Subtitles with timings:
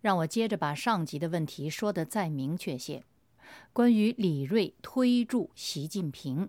[0.00, 3.04] 让我接着把上集的问题说得再明确些。
[3.72, 6.48] 关于李锐推助习近平，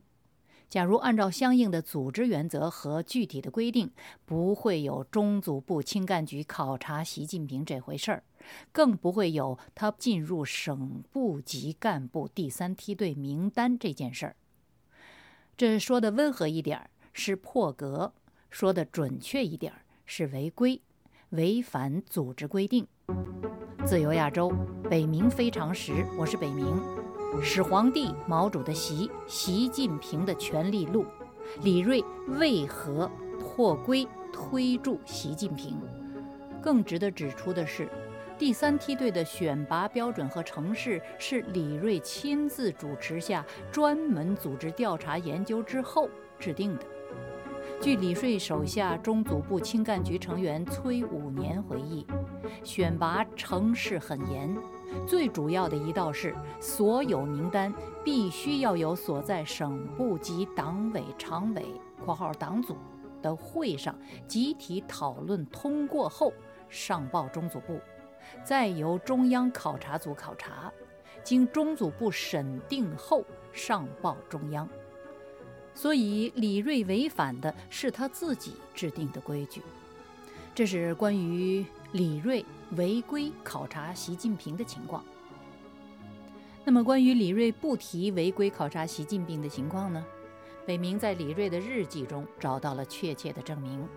[0.70, 3.90] 假如按照相应的组织原则和具体的规定，
[4.26, 8.24] 不会有中组部青干局考察习近平这回事儿，
[8.72, 14.36] 更不会有他进入省部级干部第三梯队名单这件事儿。
[15.58, 18.14] 这说的温和一点儿是破格，
[18.50, 20.82] 说的准确一点儿是违规，
[21.30, 22.88] 违反组织规定。
[23.86, 24.52] 自由亚洲，
[24.90, 26.80] 北冥非常时，我是北冥。
[27.42, 31.06] 始皇帝毛主的习，习近平的权力路，
[31.62, 35.78] 李锐为何破规推助习近平？
[36.62, 37.90] 更值得指出的是，
[38.38, 46.86] 第三梯队的选拔标准和程式是李锐亲自主持下专门组织调查研究之后制定的。
[47.82, 52.06] 据李瑞手下中组部青干局成员崔五年回忆，
[52.62, 54.54] 选拔程式很严，
[55.08, 57.74] 最主要的一道是所有名单
[58.04, 61.66] 必须要有所在省部级党委常委
[62.04, 62.76] （括号党组）
[63.24, 66.34] 的会上集体讨论通过后
[66.68, 67.80] 上报中组部，
[68.44, 70.70] 再由中央考察组考察，
[71.24, 73.24] 经中组部审定后
[73.54, 74.68] 上报中央。
[75.74, 79.62] 所以，李锐违反的是他自己制定的规矩。
[80.54, 85.04] 这是关于李锐违规考察习近平的情况。
[86.66, 90.06] 那么，关于李锐不提违规考察习近平的情况呢？
[90.66, 93.88] 北明在李锐的日记中找到了确切的证明。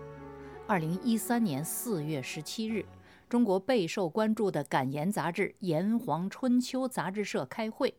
[0.65, 2.85] 二零一三年四月十七日，
[3.29, 7.93] 中国备受关注的感言杂志《炎黄春秋》杂志社开会。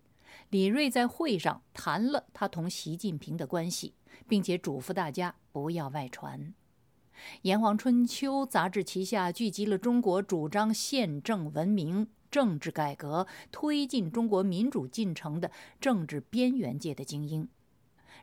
[0.50, 3.94] 李锐在会上谈了他同习近平的关系，
[4.28, 6.40] 并且嘱咐大家不要外传。
[7.42, 17.48] 《炎黄春秋》杂志旗下聚集了中国主张宪政文明、政治改革、推进中国民主进程的政治边缘界的精英。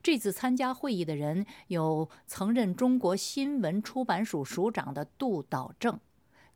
[0.04, 6.00] 这次参加会议的人有曾任中国新闻出版署署长的杜导正、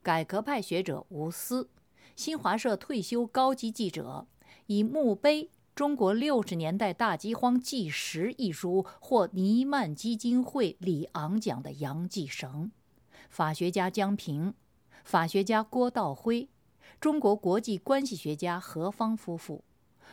[0.02, 1.70] 改革派学者吴思、
[2.16, 4.28] 新华社退休高级记者。
[4.68, 5.44] 以墓碑
[5.76, 12.72] 《中国六十年代大饥荒纪实》一书获尼曼基金会里昂奖的杨继绳，
[13.30, 14.54] 法学家江平，
[15.04, 16.50] 法学家郭道辉，
[17.00, 19.64] 中国国际关系学家何方夫妇，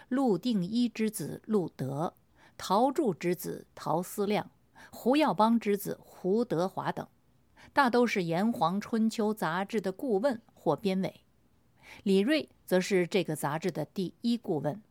[0.09, 2.15] 陆定一之子陆德，
[2.59, 4.51] 陶铸之子陶思亮，
[4.91, 7.07] 胡耀邦之子胡德华等，
[7.73, 11.21] 大都是《炎黄春秋》杂志的顾问或编委。
[12.03, 14.83] 李锐则是这个杂志的第一顾问。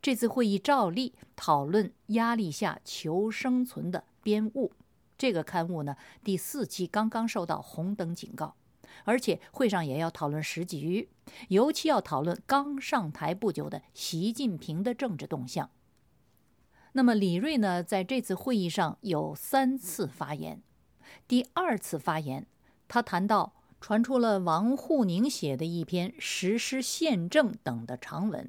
[0.00, 4.68] 这次会议照例讨论《压力下求生存的编务》
[5.16, 8.56] 这个刊物呢，第四期刚刚受到红灯警告，
[9.04, 11.08] 而且会上也要讨论时局，
[11.48, 15.70] 尤其要讨论刚上台不久的习近平的政治动向。
[16.92, 20.60] 那么李锐呢，在这次会议上有三次发言。
[21.28, 22.46] 第二次发言，
[22.88, 23.54] 他谈到。
[23.82, 28.48] 传出了王沪宁写的一篇实施宪政等的长文，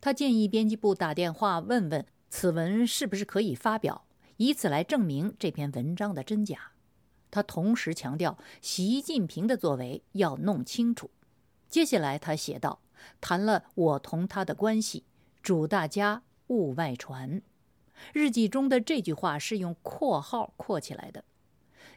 [0.00, 4.06] 他建议编辑部打电话问问此文是不是可以发表，
[4.38, 6.72] 以此来证明这篇文章的真假。
[7.30, 11.10] 他同时强调，习近平的作为要弄清楚。
[11.68, 12.80] 接下来他写道
[13.20, 15.04] ：“谈了我同他的关系，
[15.42, 17.42] 嘱大家勿外传。”
[18.14, 21.22] 日记中的这句话是用括号括起来的。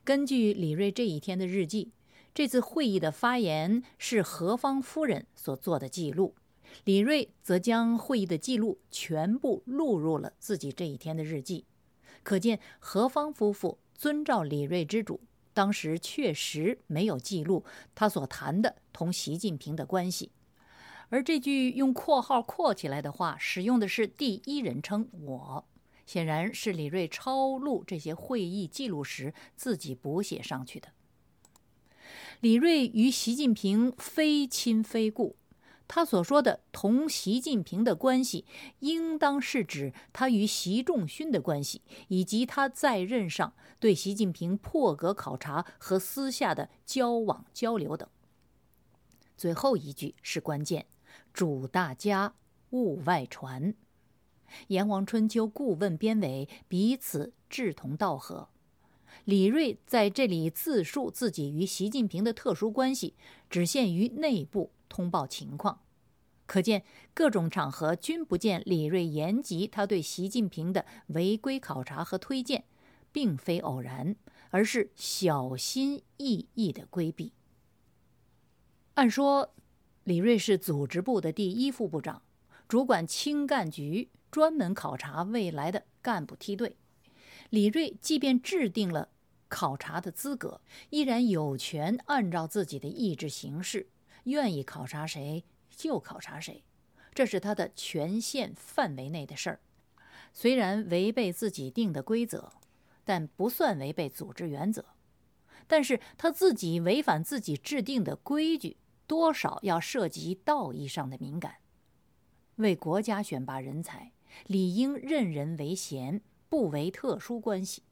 [0.03, 1.93] 根据李锐这一天的日记。
[2.33, 6.33] 这次会议的发言是何方夫人所做的记录，
[6.83, 11.65] 李锐则将会议的记录全部录入了自己这一天的日记。
[12.23, 15.21] 可见何方夫妇遵照李锐之嘱，
[15.53, 17.63] 当时确实没有记录
[17.93, 20.31] 他所谈的同习近平的关系。
[21.09, 25.67] 而这句用括号括起来的话，使用的是第一人称我，
[26.07, 30.87] 显然是李锐抄录这些会议记录时自己补写上去的。
[32.43, 35.37] 李锐与习近平非亲非故，
[35.87, 38.43] 他所说的同习近平的关系，
[38.79, 48.09] 应当是指他与习仲勋的关系，以及他在任上对习近平破格考察和私下的交往交流等。
[49.37, 50.85] 最后一句是关键，
[51.33, 52.33] 嘱大家
[52.71, 53.71] 勿外传。
[54.67, 58.49] 《炎黄春秋》顾问编委彼此志同道合。
[59.25, 63.15] 李锐在这里自述自己与习近平的特殊关系，
[63.49, 65.79] 只限于内部通报情况，
[66.45, 66.83] 可见
[67.13, 72.65] 各种场合均不见李锐言及他对习近平的违规考察和推荐，
[73.13, 74.15] 并非偶然，
[74.49, 77.31] 而是小心翼翼的规避。
[78.95, 79.53] 按说，
[80.03, 82.21] 李瑞是组织部的第一副部长，
[82.67, 86.75] 主管青干局，专门考察未来的干部梯队。
[87.49, 89.09] 李瑞即便制定了
[89.53, 90.59] 考察的资格，
[90.89, 93.87] 依然有权按照自己的意志行事，
[94.23, 96.63] 愿意考察谁就考察谁，
[97.13, 99.59] 这是他的权限范围内的事儿。
[100.33, 102.53] 虽然违背自己定的规则，
[103.03, 104.83] 但不算违背组织原则。
[105.67, 108.77] 但是他自己违反自己制定的规矩。
[109.05, 111.57] 多少要涉及道义上的敏感。
[112.55, 114.13] 为国家选拔人才，
[114.47, 117.83] 理应任人唯贤，不为特殊关系。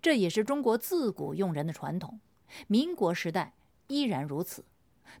[0.00, 2.20] 这也是中国自古用人的传统。
[2.66, 3.54] 民国时代
[3.88, 4.64] 依然如此，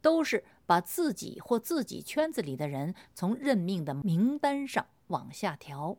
[0.02, 5.96] 都是把自己或自己圈子里的人从任命的名单上往下调。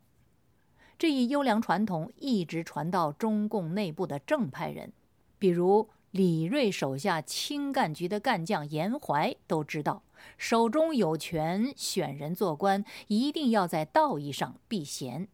[0.97, 4.93] 这一优良传统一直传到中共内部的正派人，
[5.39, 5.89] 比如。
[6.11, 10.03] 李瑞手下青干局的干将严怀都知道，
[10.37, 15.29] 手中有权选人做官，一定要在道义上避嫌。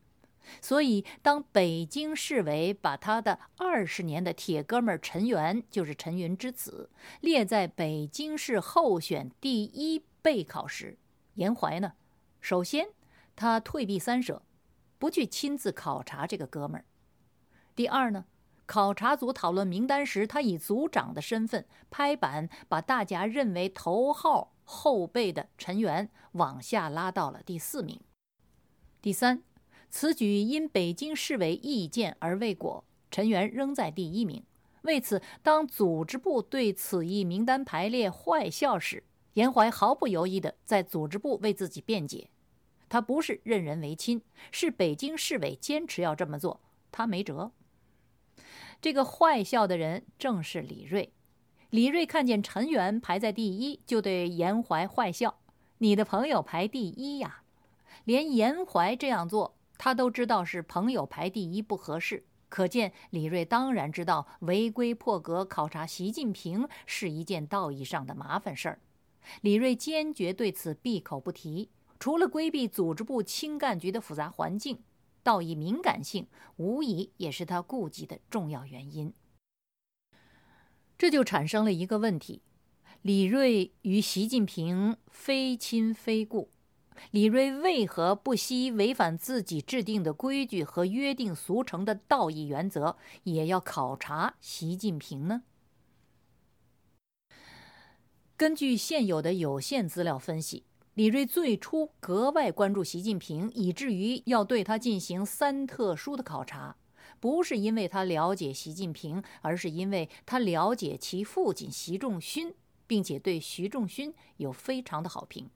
[0.62, 6.90] 所以，当北京市委把他的二十年的铁哥们陈元，就是陈云之子，
[7.22, 10.98] 列在北京市候选第一备考时，
[11.36, 11.94] 严怀呢，
[12.42, 12.90] 首先
[13.36, 14.42] 他退避三舍，
[14.98, 16.84] 不去亲自考察这个哥们儿；
[17.76, 18.26] 第二呢。
[18.70, 27.98] 考察组讨论名单时，他以组长的身份拍板，把大家认为头号后备的陈元往下拉到了第四名。
[29.02, 29.42] 第三，
[29.90, 34.44] 此举因北京市委意见而未果，陈元仍在第一名。
[34.84, 39.04] 为此，当组织部对此一名单排列坏笑时，
[39.34, 42.30] 严怀毫不犹豫地在组织部为自己辩解：
[42.88, 46.62] 他不是任人唯亲，是北京市委坚持要这么做，
[46.92, 47.52] 他没辙。
[48.80, 51.12] 这个坏笑的人正是李瑞。
[51.70, 55.40] 李瑞看见陈元排在第一，就对严怀坏笑
[55.80, 57.42] ：“你的朋友排第一呀！”
[58.06, 62.26] 连严怀这样做，他都知道是朋友排第一不合适。
[62.50, 68.80] 可见李瑞当然知道违规破格考察习近平是一件道义上的麻烦事儿。
[69.42, 71.70] 李瑞坚决对此闭口不提，
[72.00, 74.80] 除了规避组织部青干局的复杂环境。
[75.24, 76.26] 道义敏感性
[76.56, 79.14] 无疑也是他顾忌的重要原因。
[80.98, 82.42] 这就产生了一个问题：
[83.02, 86.50] 李瑞与习近平非亲非故，
[87.12, 95.44] 李瑞为何不惜违反自己制定的规矩和约定俗成的道义原则，也要考察习近平呢？
[98.36, 100.64] 根据现有的有限资料分析。
[100.94, 106.76] 李瑞最初格外关注习近平，以至于要对他进行三特殊的考察，
[107.20, 112.52] 不是因为他了解习近平，而是因为他了解其父亲习仲勋，
[112.88, 115.48] 并且对习仲勋有非常的好评，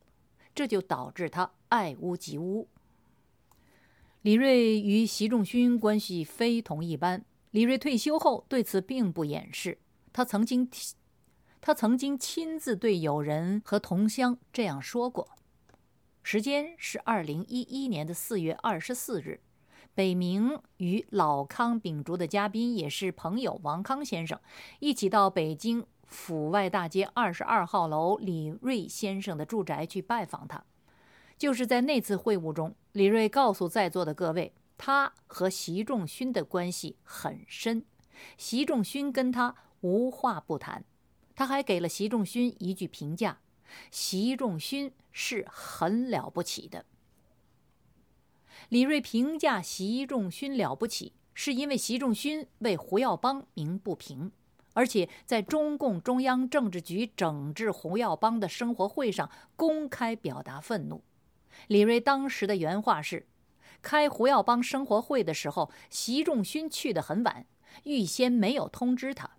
[0.53, 2.68] 这就导致他爱屋及乌。
[4.21, 9.77] 李瑞与习仲勋关系非同一般，李瑞退休后对此并不掩饰，
[10.12, 10.69] 他曾经。
[11.63, 15.30] 他曾经亲自对友人和同乡这样说过，
[16.24, 19.42] 时间是二零一一年的四月二十四日。
[19.94, 24.39] 北明与老康秉烛的嘉宾也是朋友王康先生，
[24.80, 30.63] 一起到北京府外大街二十二号楼李瑞先生的住宅去拜访他。
[31.37, 37.83] 就是在那次会晤中，李瑞告诉在座的各位，他和习仲勋的关系很深，
[38.37, 40.83] 习仲勋跟他无话不谈。
[41.33, 43.39] 他还给了习仲勋一句评价
[43.89, 46.85] ：“习仲勋是很了不起的。”
[48.69, 54.31] 李瑞评价习仲勋了不起，是因为习仲勋为胡耀邦鸣不平，
[54.73, 61.04] 而且在中共中央政治局整治胡耀邦的生活会上公开表达愤怒。
[61.68, 63.28] 李瑞当时的原话是
[63.81, 67.45] ：“开胡耀邦生活会的时候，习仲勋去得很晚，
[67.83, 69.30] 预先没有通知他。”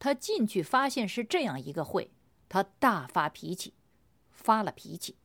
[0.00, 2.10] 他进去发现是这样一个会，
[2.48, 3.74] 他大发脾气，
[4.30, 5.16] 发了脾气。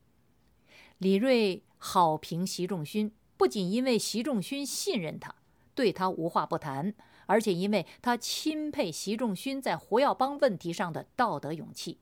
[0.98, 5.34] 李瑞好评习仲勋，不仅因为习仲勋信任他，
[5.74, 6.94] 对他无话不谈，
[7.26, 11.98] 而且因为他钦佩习仲勋在胡耀邦问题上的道德勇气。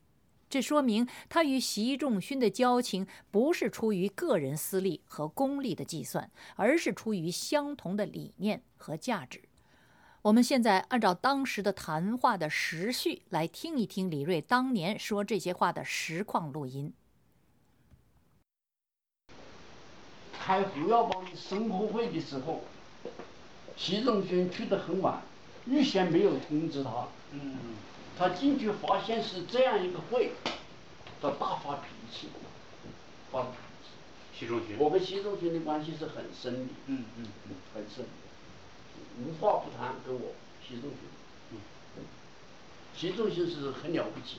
[0.48, 9.42] 这说明他与习仲勋的交情不是出于个人私利和功利的计算，而是出于相同的理念和价值。
[10.22, 16.94] 我们现在按照当时的谈话的时序来听一听李瑞当年说这些话的实况录音。
[20.32, 22.62] 开胡耀邦的生活会的时候，
[23.76, 25.22] 习仲勋去得很晚，
[25.66, 27.08] 预先没有通知他。
[27.32, 27.58] 嗯。
[28.16, 30.32] 他进去发现是这样一个会，
[31.20, 32.28] 他大发脾气，
[33.32, 33.46] 发。
[34.36, 38.10] 习仲勋，我跟习仲勋的关系是很深的，嗯嗯嗯，很深的，
[39.20, 40.32] 无话不谈跟我
[40.66, 40.98] 习仲勋。
[41.52, 41.58] 嗯，
[42.96, 44.38] 习仲勋是很了不起。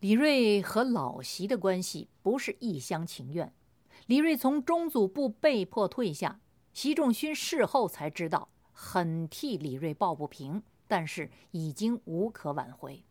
[0.00, 3.50] 李瑞和老习的关系不是一厢情愿。
[4.06, 6.40] 李瑞从中组部被迫退下，
[6.72, 13.02] 习仲勋事后才知道，很替李瑞抱不平，但是已经无可挽回。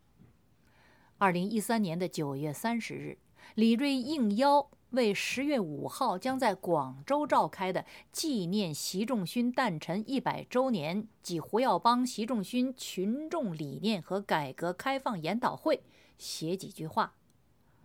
[1.18, 3.18] 二零一三年的九月三十日，
[3.56, 15.84] 李瑞应邀为十月五号将在广州召开的纪念习仲勋诞辰一百周年及胡耀邦、习仲勋群众理念和改革开放研讨会。
[16.18, 17.16] 写几句话，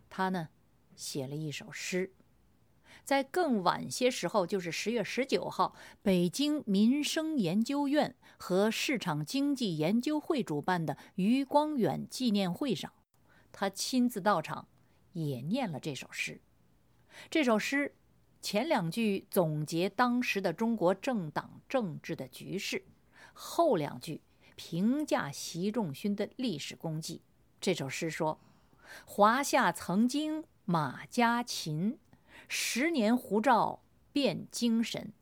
[0.09, 0.50] 他呢，
[0.95, 2.12] 写了一首诗。
[3.11, 12.93] 在更晚些时候，就是十月十九号，北京民生研究院和市场经济研究会主办的余光远纪念会上，
[13.50, 14.69] 他亲自到场，
[15.14, 16.40] 也念了这首诗。
[17.29, 17.97] 这首诗
[18.40, 22.85] 前两句总结当时的中国政党政治的局势，
[23.33, 24.23] 后两句
[24.55, 27.23] 评价习仲勋的历史功绩。
[27.61, 28.38] 这首诗说
[29.05, 31.99] ：“华夏曾经马家秦，
[32.52, 33.78] 十年胡照
[34.12, 35.12] 变精神。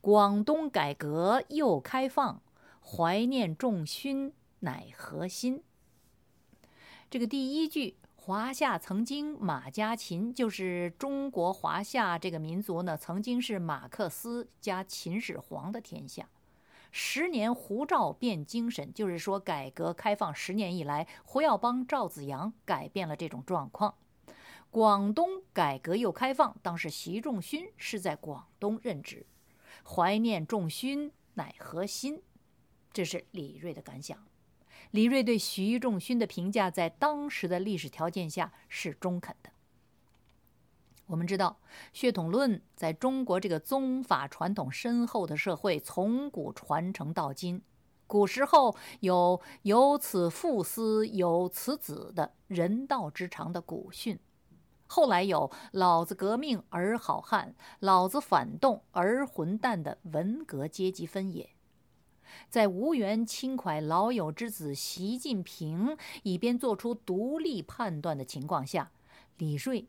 [0.00, 2.42] 广东改革又开放，
[2.84, 5.62] 怀念仲勋乃核心。”
[7.08, 16.28] 这个第一句“华夏曾经马家秦”，就是中国华夏这个民族呢，曾经是马克思加秦始皇的天下。
[16.90, 23.94] 十年胡照变精神，就是说改革开放十年以来，胡耀邦、赵紫阳改变了这种状况。
[24.76, 29.24] 广东改革又开放，当时习仲勋是在广东任职，
[29.82, 32.20] 怀念仲勋乃核心。
[32.92, 34.28] 这是李锐的感想。
[34.90, 39.48] 李锐对习仲勋的评价，在当时的历史条件下是中肯的。
[41.06, 41.58] 我们知道，
[41.94, 47.62] 血统论在中国这个宗法传统深厚的社会，从古传承到今。
[48.06, 54.18] 古时候有“有此父思，有此子”的人道之长的古训，
[54.86, 61.50] 后来有“老子革命而好汉，老子反动而混蛋”的文革阶级分野。
[62.48, 68.90] 在无缘轻快老友之子习近平以便做出独立判断的情况下，
[69.38, 69.88] 李瑞。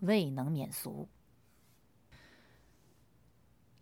[0.00, 1.08] 未能免俗。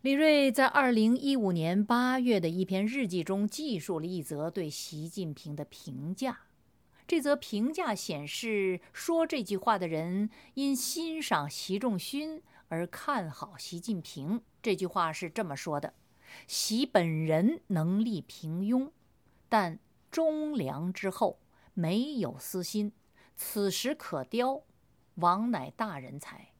[0.03, 6.43] 李瑞在二零一五年八月的一篇日记中记述了一则对习近平的评价。
[7.07, 14.43] 这则评价显示，说这句话的人因欣赏习仲勋而看好习近平。
[14.63, 15.95] 这句话是这么说的
[16.49, 18.91] ：“习本人能力平庸，
[19.49, 19.79] 但
[20.11, 21.39] 忠良之后，
[21.75, 22.93] 没有私心，
[23.37, 24.63] 此时可雕。”
[25.17, 26.55] 王乃大人才，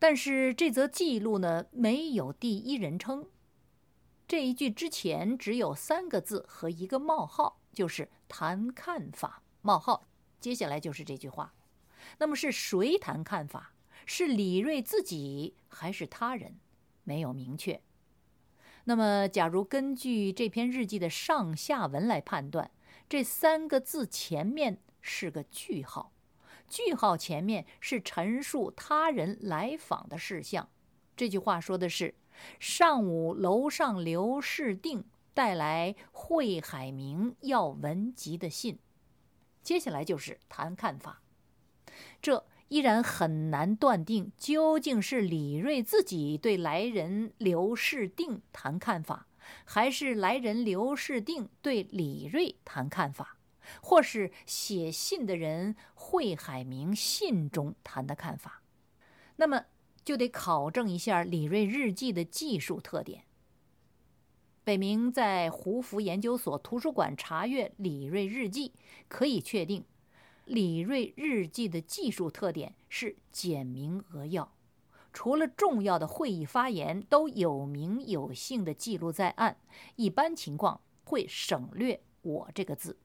[0.00, 3.28] 但是这则记录呢没有第一人称，
[4.26, 10.06] 这一句之前只有三个字和一个冒号，就是谈看法冒号，
[10.40, 11.52] 接下来就是这句话。
[12.18, 13.72] 那么是谁谈看法？
[14.06, 16.58] 是李锐自己还是他人？
[17.02, 17.80] 没有明确。
[18.84, 22.70] 那么，假如根据这篇日记的上下文来判断，
[23.08, 26.12] 这三个字前面是个句号。
[26.68, 30.68] 句号前面是陈述他人来访的事项，
[31.16, 32.14] 这句话说的是
[32.58, 35.04] 上午楼上刘世定
[35.34, 38.78] 带来惠海明要文集的信，
[39.62, 41.20] 接下来就是谈看法，
[42.22, 49.26] 这依然很难断定究竟是李锐自己对来人刘世定谈看法，
[49.64, 53.36] 还是来人刘世定对李锐谈看法。
[53.80, 58.60] 或是写信的人惠海明信中谈的看法，
[59.36, 59.64] 那么
[60.04, 63.23] 就得考证一下李锐日记的技术特点。
[64.64, 68.72] 北明在胡佛研究所图书馆查阅李锐日记，
[69.08, 69.84] 可以确定，
[70.46, 74.54] 李锐日记的技术特点是简明扼要，
[75.12, 79.58] 除了重要的会议发言都有名有姓的记录在案，
[79.96, 82.98] 一般情况会省略“我”这个字。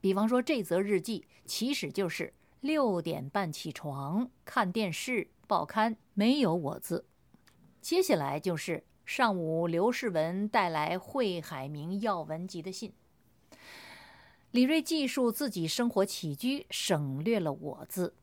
[0.00, 7.06] 比方说，这则日记起始就是六点半起床看电视报刊，没有我字。
[7.80, 12.92] 接下来就是上午刘世文带来惠海明要文集的信。
[14.52, 18.14] 李锐记述自己生活起居，省略了我字，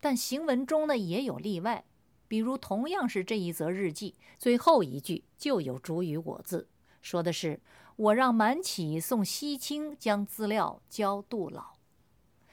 [0.00, 1.84] 但行文中呢也有例外，
[2.26, 6.68] 比如同样是这一则日记，最后一句就有主语我字，
[7.00, 7.60] 说的是
[7.96, 11.74] 我让满启送西青将资料交杜老。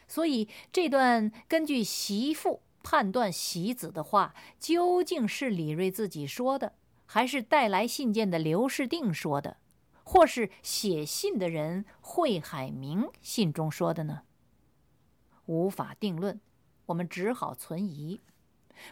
[0.07, 6.73] 所以这段根据媳妇判断喜子的话，究竟是李瑞自己说的，
[7.13, 9.57] 还是带来信件的刘世定说的，
[10.01, 14.21] 或是写信的人惠海明信中说的呢？
[15.45, 16.39] 无法定论，
[16.85, 18.21] 我们只好存疑。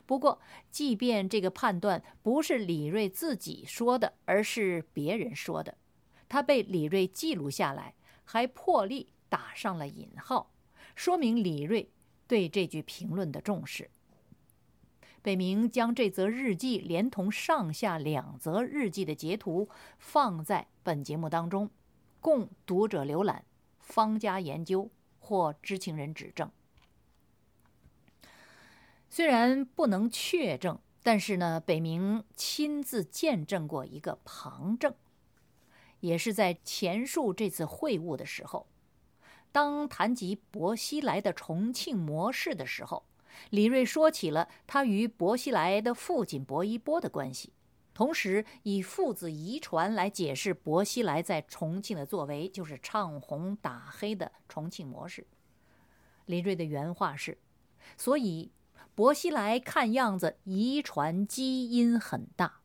[0.05, 5.77] 不过，即便这个判断不是李瑞自己说的，而是别人说的，
[6.27, 7.95] 他被李瑞记录下来，
[8.25, 10.51] 还破例打上了引号，
[10.93, 11.89] 说明李瑞
[12.27, 13.89] 对这句评论的重视。
[15.21, 21.69] 北明将这则日记连同上下两则日记的截图放在本节目当中，
[22.21, 23.43] 供读者浏览、
[23.79, 26.49] 方家研究或知情人指正。
[29.09, 34.93] 虽然不能确证，但是呢，北明亲自见证过一个旁证，
[35.99, 38.67] 也是在前述这次会晤的时候，
[39.51, 43.03] 当谈及薄熙来的重庆模式的时候，
[43.50, 47.53] 李瑞说起了他与薄熙来的父亲薄一波的关系，
[47.93, 55.27] 同时以父子遗传来解释薄熙来在重庆的作为，就是唱红打黑的重庆模式。
[56.25, 57.38] 李瑞的原话是
[57.98, 58.51] ：“所以。”
[58.96, 62.60] 薄熙来看样子遗传基因很大，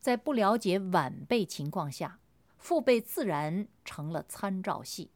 [0.00, 2.18] 在不了解晚辈情况下，
[2.58, 5.12] 父辈自然成了参照系。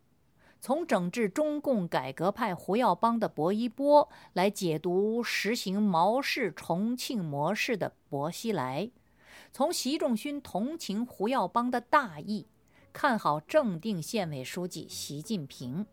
[0.60, 8.90] 从整治中共改革派胡耀邦的薄一波来解读实行毛氏重庆模式的薄熙来，
[9.52, 12.46] 从习仲勋同情胡耀邦的大义，
[12.92, 15.86] 看好正定县委书记习近平，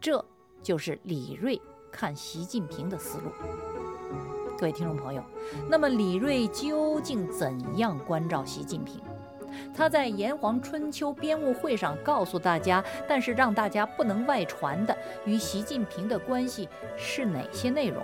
[0.00, 0.24] 这
[0.62, 1.60] 就是李锐。
[1.96, 3.30] 看习近平的思路，
[4.58, 5.22] 各位听众朋友，
[5.70, 9.00] 那么李锐究竟怎样关照习近平？
[9.74, 18.02] 他在炎黄春秋编务会上告诉大家，但是让大家不能外传的与习近平的关系是哪些内容？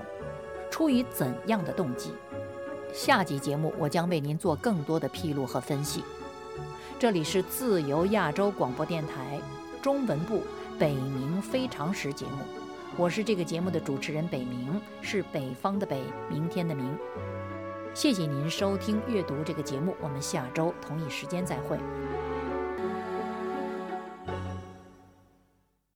[0.71, 2.13] 出于怎样的动机？
[2.93, 6.03] 下集节目我将为您做更多的披露和分析。
[6.99, 9.41] 这里是自由亚洲广播电台
[9.81, 10.43] 中文部
[10.79, 12.45] 北冥非常时节目。
[12.97, 16.99] 我是这个节目的主持人北明，是北方的北，明天的明。
[17.93, 21.79] 谢谢您收听阅读这个节目，我们下周同一时间再会。